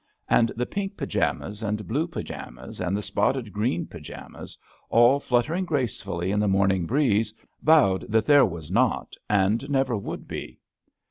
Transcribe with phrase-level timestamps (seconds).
[0.15, 4.57] '* And the pink pyjamas and blue py jamas and the spotted green pyjamas,
[4.89, 9.95] all flutter ing gracefully in the morning breeze, vowed that there was not and never
[9.95, 10.59] would be.